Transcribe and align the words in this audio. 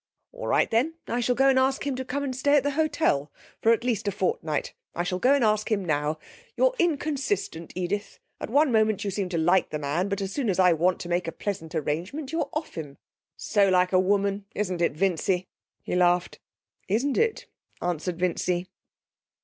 'All 0.31 0.47
right, 0.47 0.71
then. 0.71 0.95
I 1.07 1.19
shall 1.19 1.35
go 1.35 1.47
and 1.49 1.59
ask 1.59 1.85
him 1.85 1.95
to 1.95 2.03
come 2.03 2.23
and 2.23 2.35
stay 2.35 2.57
at 2.57 2.63
the 2.63 2.71
hotel, 2.71 3.31
for 3.61 3.71
at 3.71 3.83
least 3.83 4.07
a 4.07 4.11
fortnight. 4.11 4.73
I 4.95 5.03
shall 5.03 5.19
go 5.19 5.35
and 5.35 5.43
ask 5.43 5.71
him 5.71 5.85
now. 5.85 6.17
You're 6.57 6.73
inconsistent, 6.79 7.71
Edith. 7.75 8.17
At 8.39 8.49
one 8.49 8.71
moment 8.71 9.03
you 9.05 9.11
seem 9.11 9.29
to 9.29 9.37
like 9.37 9.69
the 9.69 9.77
man, 9.77 10.09
but 10.09 10.19
as 10.19 10.33
soon 10.33 10.49
as 10.49 10.57
I 10.57 10.73
want 10.73 10.99
to 11.01 11.07
make 11.09 11.27
a 11.27 11.31
pleasant 11.31 11.75
arrangement 11.75 12.31
you're 12.31 12.49
off 12.51 12.79
it. 12.79 12.97
So 13.37 13.69
like 13.69 13.93
a 13.93 13.99
woman, 13.99 14.45
isn't 14.55 14.81
it, 14.81 14.93
Vincy?' 14.93 15.45
He 15.83 15.95
laughed. 15.95 16.39
'Isn't 16.87 17.19
it?' 17.19 17.45
answered 17.79 18.17
Vincy. 18.17 18.69